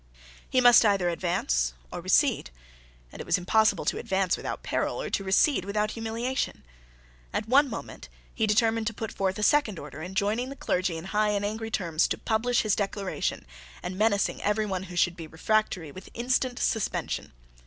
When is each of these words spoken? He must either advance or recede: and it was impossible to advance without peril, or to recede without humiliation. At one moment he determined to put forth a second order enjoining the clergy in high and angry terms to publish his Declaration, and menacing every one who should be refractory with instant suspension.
He 0.49 0.61
must 0.61 0.83
either 0.83 1.09
advance 1.09 1.73
or 1.91 2.01
recede: 2.01 2.49
and 3.11 3.19
it 3.19 3.25
was 3.27 3.37
impossible 3.37 3.85
to 3.85 3.99
advance 3.99 4.35
without 4.35 4.63
peril, 4.63 4.99
or 4.99 5.11
to 5.11 5.23
recede 5.23 5.63
without 5.63 5.91
humiliation. 5.91 6.63
At 7.31 7.47
one 7.47 7.69
moment 7.69 8.09
he 8.33 8.47
determined 8.47 8.87
to 8.87 8.95
put 8.95 9.11
forth 9.11 9.37
a 9.37 9.43
second 9.43 9.77
order 9.77 10.01
enjoining 10.01 10.49
the 10.49 10.55
clergy 10.55 10.97
in 10.97 11.05
high 11.13 11.29
and 11.29 11.45
angry 11.45 11.69
terms 11.69 12.07
to 12.07 12.17
publish 12.17 12.63
his 12.63 12.75
Declaration, 12.75 13.45
and 13.83 13.95
menacing 13.95 14.41
every 14.41 14.65
one 14.65 14.81
who 14.89 14.95
should 14.95 15.15
be 15.15 15.27
refractory 15.27 15.91
with 15.91 16.09
instant 16.15 16.57
suspension. 16.57 17.31